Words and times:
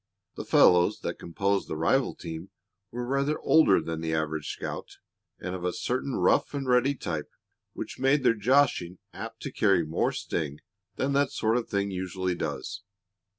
The 0.33 0.45
fellows 0.45 1.01
that 1.01 1.19
composed 1.19 1.67
the 1.67 1.77
rival 1.77 2.15
team 2.15 2.49
were 2.89 3.05
rather 3.05 3.39
older 3.41 3.79
than 3.79 4.01
the 4.01 4.15
average 4.15 4.49
scout 4.49 4.97
and 5.39 5.53
of 5.53 5.63
a 5.63 5.71
certain 5.71 6.15
rough 6.15 6.55
and 6.55 6.67
ready 6.67 6.95
type 6.95 7.29
which 7.73 7.99
made 7.99 8.23
their 8.23 8.33
joshing 8.33 8.97
apt 9.13 9.43
to 9.43 9.51
carry 9.51 9.85
more 9.85 10.11
sting 10.11 10.59
than 10.95 11.13
that 11.13 11.29
sort 11.31 11.55
of 11.55 11.69
thing 11.69 11.91
usually 11.91 12.33
does. 12.33 12.81